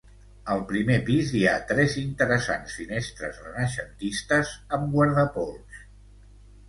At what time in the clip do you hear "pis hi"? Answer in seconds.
1.09-1.41